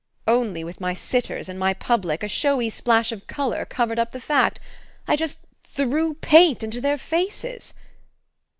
Only, 0.27 0.63
with 0.63 0.81
my 0.81 0.95
sitters 0.95 1.47
and 1.47 1.59
my 1.59 1.75
public, 1.75 2.23
a 2.23 2.27
showy 2.27 2.71
splash 2.71 3.11
of 3.11 3.27
colour 3.27 3.65
covered 3.65 3.99
up 3.99 4.09
the 4.13 4.19
fact 4.19 4.59
I 5.07 5.15
just 5.15 5.45
threw 5.63 6.15
paint 6.15 6.63
into 6.63 6.81
their 6.81 6.97
faces.... 6.97 7.75